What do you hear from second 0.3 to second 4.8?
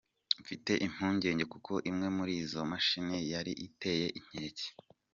Mfite impungenge kuko imwe muri izo mashini yari iteye inkeke.